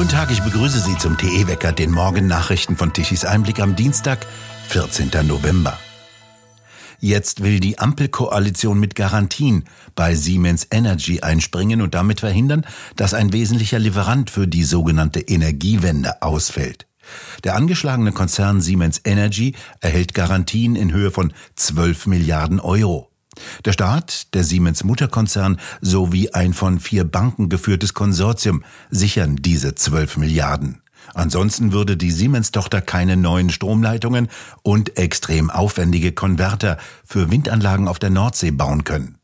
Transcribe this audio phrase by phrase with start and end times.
[0.00, 4.24] Guten Tag, ich begrüße Sie zum TE-Wecker, den Morgennachrichten von Tichys Einblick am Dienstag,
[4.68, 5.10] 14.
[5.26, 5.78] November.
[7.00, 12.64] Jetzt will die Ampelkoalition mit Garantien bei Siemens Energy einspringen und damit verhindern,
[12.96, 16.86] dass ein wesentlicher Lieferant für die sogenannte Energiewende ausfällt.
[17.44, 23.09] Der angeschlagene Konzern Siemens Energy erhält Garantien in Höhe von 12 Milliarden Euro.
[23.64, 30.16] Der Staat, der Siemens Mutterkonzern sowie ein von vier Banken geführtes Konsortium sichern diese 12
[30.16, 30.82] Milliarden.
[31.14, 34.28] Ansonsten würde die Siemens-Tochter keine neuen Stromleitungen
[34.62, 39.16] und extrem aufwendige Konverter für Windanlagen auf der Nordsee bauen können.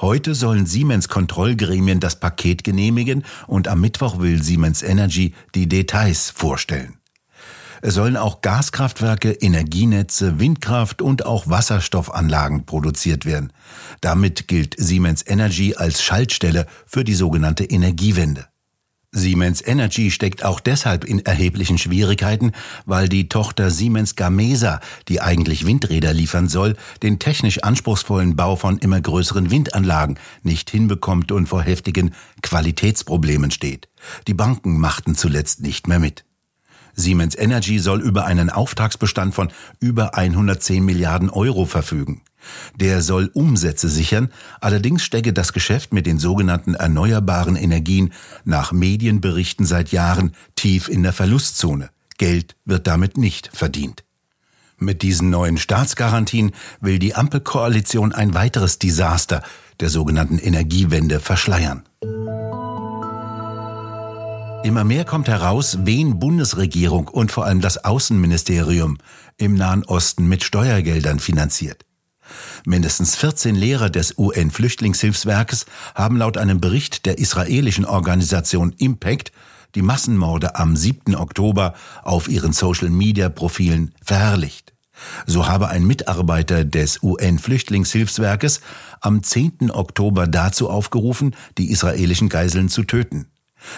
[0.00, 6.30] Heute sollen Siemens Kontrollgremien das Paket genehmigen und am Mittwoch will Siemens Energy die Details
[6.30, 6.98] vorstellen.
[7.86, 13.52] Es sollen auch Gaskraftwerke, Energienetze, Windkraft und auch Wasserstoffanlagen produziert werden.
[14.00, 18.46] Damit gilt Siemens Energy als Schaltstelle für die sogenannte Energiewende.
[19.12, 22.52] Siemens Energy steckt auch deshalb in erheblichen Schwierigkeiten,
[22.86, 28.78] weil die Tochter Siemens Gamesa, die eigentlich Windräder liefern soll, den technisch anspruchsvollen Bau von
[28.78, 33.90] immer größeren Windanlagen nicht hinbekommt und vor heftigen Qualitätsproblemen steht.
[34.26, 36.24] Die Banken machten zuletzt nicht mehr mit.
[36.94, 39.48] Siemens Energy soll über einen Auftragsbestand von
[39.80, 42.22] über 110 Milliarden Euro verfügen.
[42.76, 48.12] Der soll Umsätze sichern, allerdings stecke das Geschäft mit den sogenannten erneuerbaren Energien
[48.44, 51.90] nach Medienberichten seit Jahren tief in der Verlustzone.
[52.18, 54.04] Geld wird damit nicht verdient.
[54.78, 59.42] Mit diesen neuen Staatsgarantien will die Ampelkoalition ein weiteres Desaster
[59.80, 61.84] der sogenannten Energiewende verschleiern.
[64.64, 68.96] Immer mehr kommt heraus, wen Bundesregierung und vor allem das Außenministerium
[69.36, 71.84] im Nahen Osten mit Steuergeldern finanziert.
[72.64, 79.32] Mindestens 14 Lehrer des UN-Flüchtlingshilfswerkes haben laut einem Bericht der israelischen Organisation Impact
[79.74, 81.14] die Massenmorde am 7.
[81.14, 84.72] Oktober auf ihren Social-Media-Profilen verherrlicht.
[85.26, 88.62] So habe ein Mitarbeiter des UN-Flüchtlingshilfswerkes
[89.02, 89.70] am 10.
[89.72, 93.26] Oktober dazu aufgerufen, die israelischen Geiseln zu töten.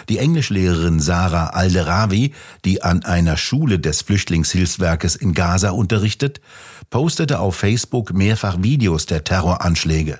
[0.09, 2.33] Die Englischlehrerin Sarah Alderawi,
[2.65, 6.41] die an einer Schule des Flüchtlingshilfswerkes in Gaza unterrichtet,
[6.89, 10.19] postete auf Facebook mehrfach Videos der Terroranschläge.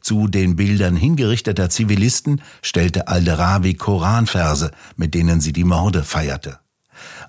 [0.00, 6.58] Zu den Bildern hingerichteter Zivilisten stellte Alderawi Koranverse, mit denen sie die Morde feierte.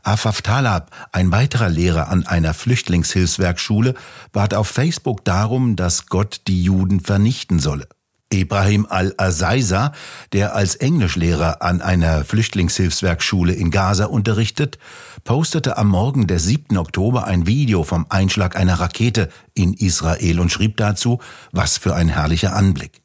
[0.04, 3.96] Afaf Talab, ein weiterer Lehrer an einer Flüchtlingshilfswerkschule,
[4.32, 7.88] bat auf Facebook darum, dass Gott die Juden vernichten solle.
[8.34, 9.92] Ibrahim al-Azaiza,
[10.34, 14.78] der als Englischlehrer an einer Flüchtlingshilfswerkschule in Gaza unterrichtet,
[15.24, 16.78] postete am Morgen des 7.
[16.78, 21.20] Oktober ein Video vom Einschlag einer Rakete in Israel und schrieb dazu,
[21.52, 23.02] was für ein herrlicher Anblick.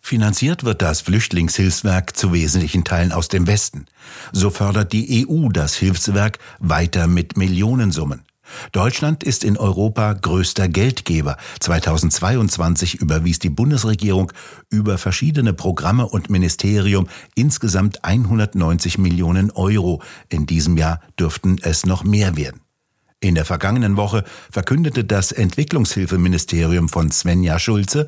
[0.00, 3.86] Finanziert wird das Flüchtlingshilfswerk zu wesentlichen Teilen aus dem Westen.
[4.32, 8.22] So fördert die EU das Hilfswerk weiter mit Millionensummen.
[8.72, 11.36] Deutschland ist in Europa größter Geldgeber.
[11.60, 14.32] 2022 überwies die Bundesregierung
[14.70, 20.02] über verschiedene Programme und Ministerium insgesamt 190 Millionen Euro.
[20.28, 22.60] In diesem Jahr dürften es noch mehr werden.
[23.20, 28.06] In der vergangenen Woche verkündete das Entwicklungshilfeministerium von Svenja Schulze,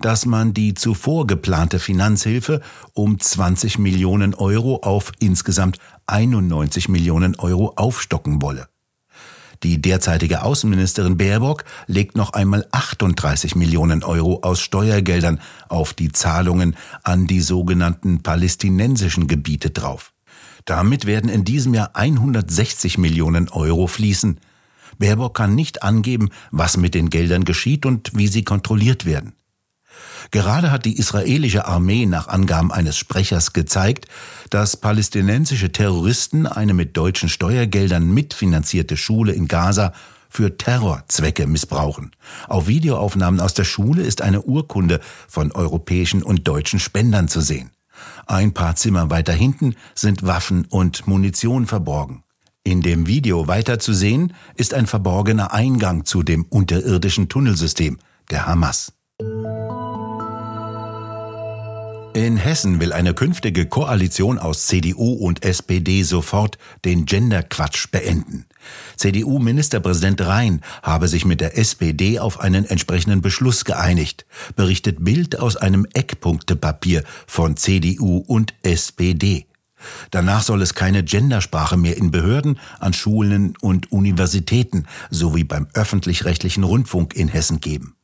[0.00, 2.60] dass man die zuvor geplante Finanzhilfe
[2.94, 8.68] um 20 Millionen Euro auf insgesamt 91 Millionen Euro aufstocken wolle.
[9.62, 16.76] Die derzeitige Außenministerin Baerbock legt noch einmal 38 Millionen Euro aus Steuergeldern auf die Zahlungen
[17.02, 20.12] an die sogenannten palästinensischen Gebiete drauf.
[20.64, 24.40] Damit werden in diesem Jahr 160 Millionen Euro fließen.
[24.98, 29.34] Baerbock kann nicht angeben, was mit den Geldern geschieht und wie sie kontrolliert werden.
[30.30, 34.06] Gerade hat die israelische Armee nach Angaben eines Sprechers gezeigt,
[34.50, 39.92] dass palästinensische Terroristen eine mit deutschen Steuergeldern mitfinanzierte Schule in Gaza
[40.28, 42.10] für Terrorzwecke missbrauchen.
[42.48, 47.70] Auf Videoaufnahmen aus der Schule ist eine Urkunde von europäischen und deutschen Spendern zu sehen.
[48.26, 52.22] Ein paar Zimmer weiter hinten sind Waffen und Munition verborgen.
[52.64, 57.98] In dem Video weiter zu sehen ist ein verborgener Eingang zu dem unterirdischen Tunnelsystem
[58.30, 58.92] der Hamas.
[62.16, 68.46] In Hessen will eine künftige Koalition aus CDU und SPD sofort den Genderquatsch beenden.
[68.96, 74.24] CDU-Ministerpräsident Rhein habe sich mit der SPD auf einen entsprechenden Beschluss geeinigt,
[74.54, 79.44] berichtet Bild aus einem Eckpunktepapier von CDU und SPD.
[80.10, 86.64] Danach soll es keine Gendersprache mehr in Behörden, an Schulen und Universitäten sowie beim öffentlich-rechtlichen
[86.64, 87.95] Rundfunk in Hessen geben.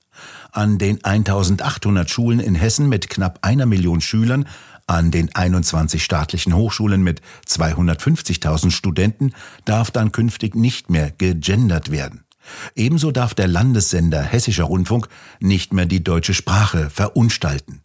[0.52, 4.46] An den 1800 Schulen in Hessen mit knapp einer Million Schülern,
[4.86, 9.32] an den 21 staatlichen Hochschulen mit 250.000 Studenten
[9.64, 12.24] darf dann künftig nicht mehr gegendert werden.
[12.74, 15.08] Ebenso darf der Landessender Hessischer Rundfunk
[15.40, 17.82] nicht mehr die deutsche Sprache verunstalten.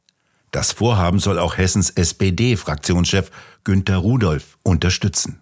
[0.51, 3.29] Das Vorhaben soll auch Hessens SPD-Fraktionschef
[3.63, 5.39] Günter Rudolph unterstützen.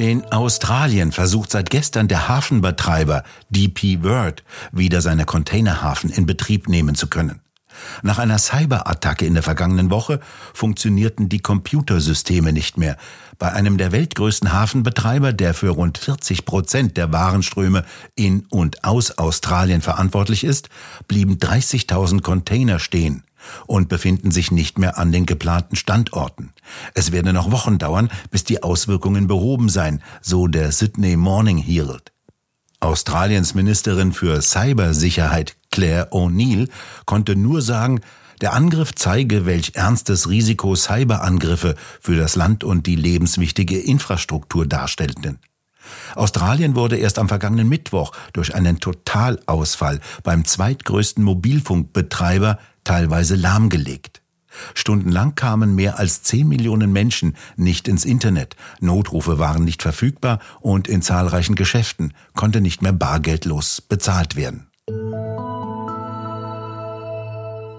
[0.00, 4.42] In Australien versucht seit gestern der Hafenbetreiber DP World
[4.72, 7.42] wieder seine Containerhafen in Betrieb nehmen zu können.
[8.00, 10.20] Nach einer Cyberattacke in der vergangenen Woche
[10.54, 12.96] funktionierten die Computersysteme nicht mehr.
[13.38, 19.18] Bei einem der weltgrößten Hafenbetreiber, der für rund 40 Prozent der Warenströme in und aus
[19.18, 20.70] Australien verantwortlich ist,
[21.08, 23.22] blieben 30.000 Container stehen
[23.66, 26.52] und befinden sich nicht mehr an den geplanten Standorten.
[26.94, 32.12] Es werde noch Wochen dauern, bis die Auswirkungen behoben seien, so der Sydney Morning Herald.
[32.80, 36.70] Australiens Ministerin für Cybersicherheit Claire O'Neill
[37.04, 38.00] konnte nur sagen,
[38.40, 45.38] der Angriff zeige, welch ernstes Risiko Cyberangriffe für das Land und die lebenswichtige Infrastruktur darstellten.
[46.14, 54.20] Australien wurde erst am vergangenen Mittwoch durch einen Totalausfall beim zweitgrößten Mobilfunkbetreiber teilweise lahmgelegt.
[54.74, 60.88] Stundenlang kamen mehr als 10 Millionen Menschen nicht ins Internet, Notrufe waren nicht verfügbar und
[60.88, 64.66] in zahlreichen Geschäften konnte nicht mehr bargeldlos bezahlt werden.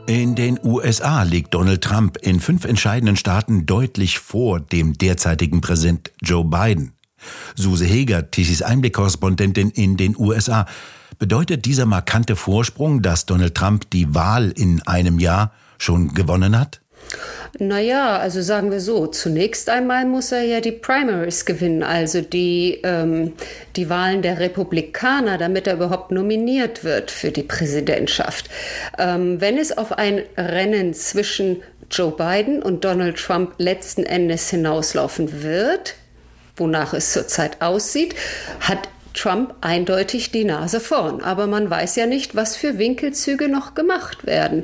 [0.07, 6.11] In den USA liegt Donald Trump in fünf entscheidenden Staaten deutlich vor dem derzeitigen Präsident
[6.21, 6.93] Joe Biden.
[7.55, 10.65] Suse Heger, Tichys Einblick-Korrespondentin in den USA.
[11.19, 16.81] Bedeutet dieser markante Vorsprung, dass Donald Trump die Wahl in einem Jahr schon gewonnen hat?
[17.59, 22.79] Naja, also sagen wir so, zunächst einmal muss er ja die Primaries gewinnen, also die,
[22.83, 23.33] ähm,
[23.75, 28.49] die Wahlen der Republikaner, damit er überhaupt nominiert wird für die Präsidentschaft.
[28.97, 35.43] Ähm, wenn es auf ein Rennen zwischen Joe Biden und Donald Trump letzten Endes hinauslaufen
[35.43, 35.95] wird,
[36.55, 38.15] wonach es zurzeit aussieht,
[38.59, 41.21] hat Trump eindeutig die Nase vorn.
[41.21, 44.63] Aber man weiß ja nicht, was für Winkelzüge noch gemacht werden.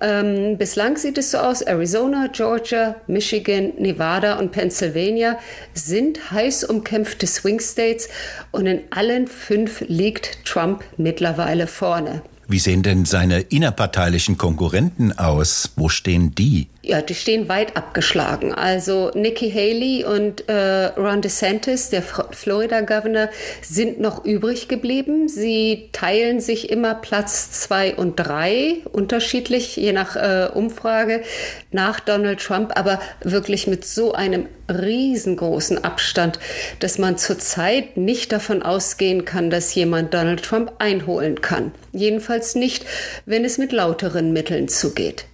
[0.00, 5.38] Ähm, bislang sieht es so aus, Arizona, Georgia, Michigan, Nevada und Pennsylvania
[5.74, 8.08] sind heiß umkämpfte Swing States
[8.52, 12.22] und in allen fünf liegt Trump mittlerweile vorne.
[12.50, 15.72] Wie sehen denn seine innerparteilichen Konkurrenten aus?
[15.76, 16.68] Wo stehen die?
[16.88, 18.54] Ja, die stehen weit abgeschlagen.
[18.54, 23.28] Also Nikki Haley und äh, Ron DeSantis, der Florida-Governor,
[23.60, 25.28] sind noch übrig geblieben.
[25.28, 31.20] Sie teilen sich immer Platz zwei und drei, unterschiedlich, je nach äh, Umfrage,
[31.72, 36.38] nach Donald Trump, aber wirklich mit so einem riesengroßen Abstand,
[36.80, 41.72] dass man zurzeit nicht davon ausgehen kann, dass jemand Donald Trump einholen kann.
[41.92, 42.86] Jedenfalls nicht,
[43.26, 45.26] wenn es mit lauteren Mitteln zugeht.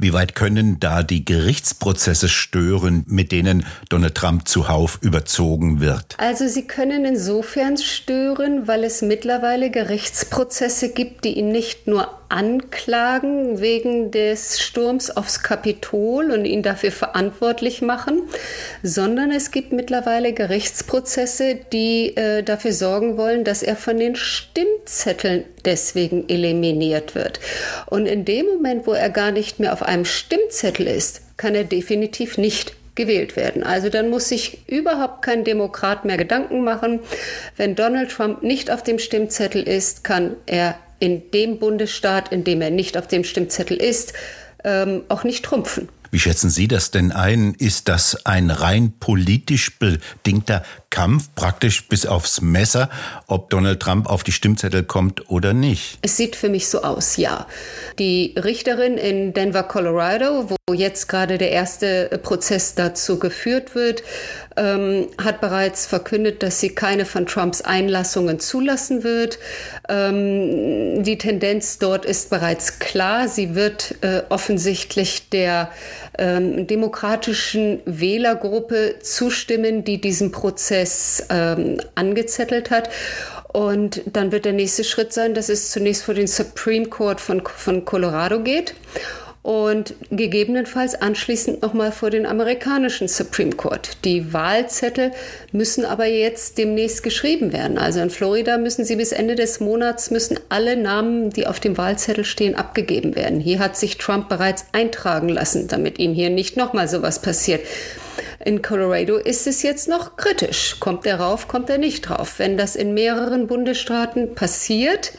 [0.00, 6.16] Wie weit können da die Gerichtsprozesse stören, mit denen Donald Trump zuhauf überzogen wird?
[6.16, 13.60] Also sie können insofern stören, weil es mittlerweile Gerichtsprozesse gibt, die ihn nicht nur anklagen
[13.60, 18.22] wegen des Sturms aufs Kapitol und ihn dafür verantwortlich machen,
[18.82, 25.44] sondern es gibt mittlerweile Gerichtsprozesse, die äh, dafür sorgen wollen, dass er von den Stimmzetteln
[25.64, 27.40] deswegen eliminiert wird.
[27.86, 31.64] Und in dem Moment, wo er gar nicht mehr auf einem Stimmzettel ist, kann er
[31.64, 33.62] definitiv nicht gewählt werden.
[33.62, 37.00] Also dann muss sich überhaupt kein Demokrat mehr Gedanken machen.
[37.56, 42.62] Wenn Donald Trump nicht auf dem Stimmzettel ist, kann er in dem Bundesstaat, in dem
[42.62, 44.12] er nicht auf dem Stimmzettel ist,
[44.62, 45.88] ähm, auch nicht trumpfen.
[46.12, 47.54] Wie schätzen Sie das denn ein?
[47.54, 52.90] Ist das ein rein politisch bedingter Kampf, praktisch bis aufs Messer,
[53.28, 55.98] ob Donald Trump auf die Stimmzettel kommt oder nicht?
[56.02, 57.46] Es sieht für mich so aus, ja.
[58.00, 64.02] Die Richterin in Denver, Colorado, wo jetzt gerade der erste Prozess dazu geführt wird,
[64.56, 69.38] ähm, hat bereits verkündet, dass sie keine von Trumps Einlassungen zulassen wird.
[69.88, 73.28] Ähm, die Tendenz dort ist bereits klar.
[73.28, 75.70] Sie wird äh, offensichtlich der
[76.18, 80.79] ähm, demokratischen Wählergruppe zustimmen, die diesen Prozess
[81.30, 82.90] ähm, angezettelt hat.
[83.52, 87.42] Und dann wird der nächste Schritt sein, dass es zunächst vor den Supreme Court von,
[87.44, 88.74] von Colorado geht
[89.42, 94.04] und gegebenenfalls anschließend nochmal vor den amerikanischen Supreme Court.
[94.04, 95.12] Die Wahlzettel
[95.50, 97.78] müssen aber jetzt demnächst geschrieben werden.
[97.78, 101.78] Also in Florida müssen sie bis Ende des Monats müssen alle Namen, die auf dem
[101.78, 103.40] Wahlzettel stehen, abgegeben werden.
[103.40, 107.62] Hier hat sich Trump bereits eintragen lassen, damit ihm hier nicht nochmal sowas passiert.
[108.42, 110.76] In Colorado ist es jetzt noch kritisch.
[110.80, 112.38] Kommt er rauf, kommt er nicht rauf.
[112.38, 115.12] Wenn das in mehreren Bundesstaaten passiert,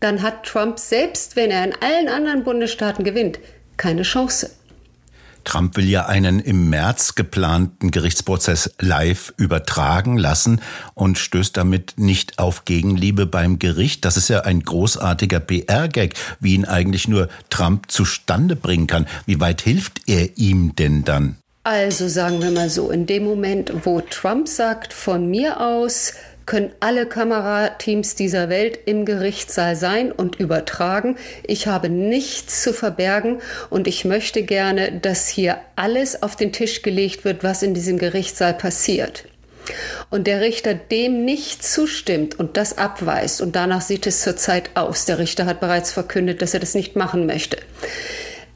[0.00, 3.38] dann hat Trump, selbst wenn er in allen anderen Bundesstaaten gewinnt,
[3.78, 4.50] keine Chance.
[5.44, 10.60] Trump will ja einen im März geplanten Gerichtsprozess live übertragen lassen
[10.94, 14.04] und stößt damit nicht auf Gegenliebe beim Gericht.
[14.04, 19.06] Das ist ja ein großartiger PR-Gag, wie ihn eigentlich nur Trump zustande bringen kann.
[19.24, 21.36] Wie weit hilft er ihm denn dann?
[21.66, 26.12] Also sagen wir mal so, in dem Moment, wo Trump sagt, von mir aus
[26.44, 31.16] können alle Kamerateams dieser Welt im Gerichtssaal sein und übertragen.
[31.42, 33.40] Ich habe nichts zu verbergen
[33.70, 37.96] und ich möchte gerne, dass hier alles auf den Tisch gelegt wird, was in diesem
[37.96, 39.24] Gerichtssaal passiert.
[40.10, 45.06] Und der Richter dem nicht zustimmt und das abweist, und danach sieht es zurzeit aus,
[45.06, 47.56] der Richter hat bereits verkündet, dass er das nicht machen möchte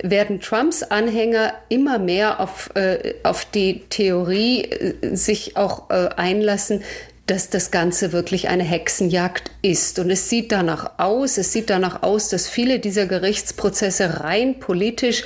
[0.02, 6.82] werden Trumps Anhänger immer mehr auf, äh, auf die Theorie äh, sich auch äh, einlassen,
[7.26, 9.98] dass das Ganze wirklich eine Hexenjagd ist.
[9.98, 15.24] Und es sieht danach aus, es sieht danach aus, dass viele dieser Gerichtsprozesse rein politisch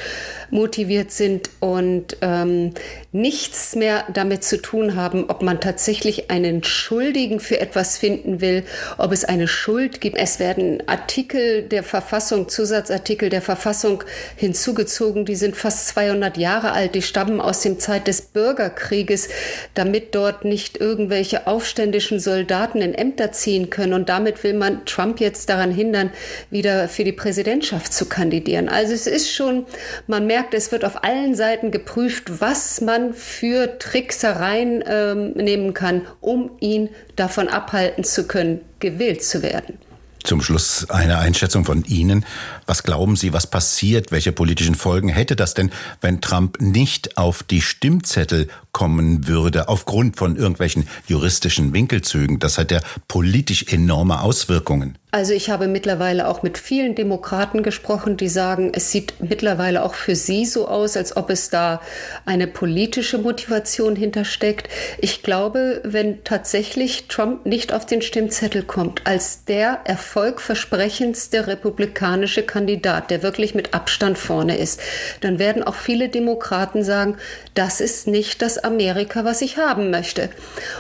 [0.53, 2.75] motiviert sind und ähm,
[3.11, 8.65] nichts mehr damit zu tun haben, ob man tatsächlich einen Schuldigen für etwas finden will,
[8.99, 10.19] ob es eine Schuld gibt.
[10.19, 14.05] Es werden Artikel der Verfassung, Zusatzartikel der Verfassung
[14.37, 19.31] hinzugezogen, die sind fast 200 Jahre alt, die stammen aus dem Zeit des Bürgerkrieges,
[19.73, 23.95] damit dort nicht irgendwelche aufständischen Soldaten in Ämter ziehen können.
[23.95, 26.11] Und damit will man Trump jetzt daran hindern,
[26.51, 28.69] wieder für die Präsidentschaft zu kandidieren.
[28.69, 29.65] Also es ist schon,
[30.07, 35.73] man merkt, merkt, es wird auf allen Seiten geprüft, was man für Tricksereien ähm, nehmen
[35.73, 39.79] kann, um ihn davon abhalten zu können, gewählt zu werden.
[40.25, 42.25] Zum Schluss eine Einschätzung von Ihnen.
[42.67, 44.11] Was glauben Sie, was passiert?
[44.13, 45.71] Welche politischen Folgen hätte das denn,
[46.01, 52.39] wenn Trump nicht auf die Stimmzettel kommen würde, aufgrund von irgendwelchen juristischen Winkelzügen?
[52.39, 54.99] Das hat ja politisch enorme Auswirkungen.
[55.15, 59.93] Also ich habe mittlerweile auch mit vielen Demokraten gesprochen, die sagen, es sieht mittlerweile auch
[59.93, 61.83] für sie so aus, als ob es da
[62.25, 64.71] eine politische Motivation hintersteckt.
[65.01, 73.11] Ich glaube, wenn tatsächlich Trump nicht auf den Stimmzettel kommt, als der erfolgversprechendste republikanische Kandidat,
[73.11, 74.81] der wirklich mit Abstand vorne ist,
[75.21, 77.19] dann werden auch viele Demokraten sagen,
[77.55, 80.31] das ist nicht das Amerika, was ich haben möchte.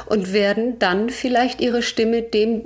[0.07, 2.63] Und werden dann vielleicht ihre Stimme dem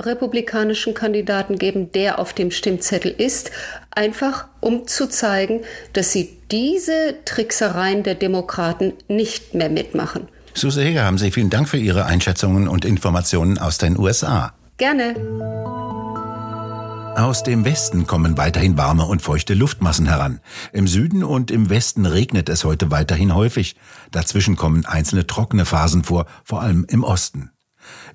[0.00, 3.50] republikanischen Kandidaten geben, der auf dem Stimmzettel ist,
[3.90, 5.62] einfach um zu zeigen,
[5.94, 10.28] dass sie diese Tricksereien der Demokraten nicht mehr mitmachen.
[10.52, 14.54] Suse Heger, haben Sie vielen Dank für Ihre Einschätzungen und Informationen aus den USA.
[14.78, 15.14] Gerne.
[17.16, 20.38] Aus dem Westen kommen weiterhin warme und feuchte Luftmassen heran.
[20.74, 23.74] Im Süden und im Westen regnet es heute weiterhin häufig.
[24.10, 27.52] Dazwischen kommen einzelne trockene Phasen vor, vor allem im Osten.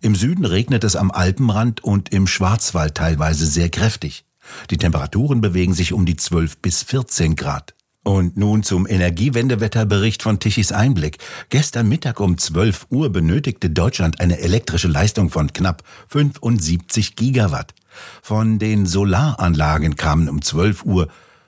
[0.01, 4.23] Im Süden regnet es am Alpenrand und im Schwarzwald teilweise sehr kräftig.
[4.69, 7.73] Die Temperaturen bewegen sich um die 12 bis 14 Grad.
[8.03, 11.17] Und nun zum Energiewendewetterbericht von Tichys Einblick.
[11.49, 17.73] Gestern Mittag um 12 Uhr benötigte Deutschland eine elektrische Leistung von knapp 75 Gigawatt.
[18.21, 21.07] Von den Solaranlagen kamen um 12 Uhr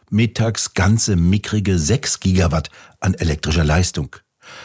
[0.09, 2.69] mittags ganze mickrige 6 Gigawatt
[2.99, 4.15] an elektrischer Leistung.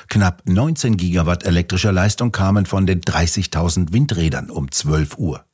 [0.09, 5.45] Knapp 19 Gigawatt elektrischer Leistung kamen von den 30.000 Windrädern um 12 Uhr.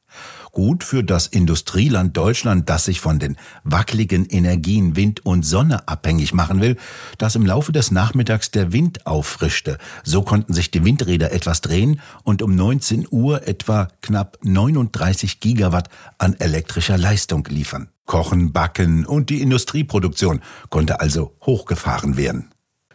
[0.54, 6.32] Gut für das Industrieland Deutschland, das sich von den wackeligen Energien Wind und Sonne abhängig
[6.32, 6.76] machen will,
[7.18, 9.78] das im Laufe des Nachmittags der Wind auffrischte.
[10.04, 15.88] So konnten sich die Windräder etwas drehen und um 19 Uhr etwa knapp 39 Gigawatt
[16.18, 17.88] an elektrischer Leistung liefern.
[18.06, 22.52] Kochen, Backen und die Industrieproduktion konnte also hochgefahren werden.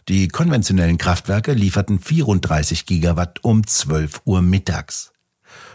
[0.08, 5.12] Die konventionellen Kraftwerke lieferten 34 Gigawatt um 12 Uhr mittags.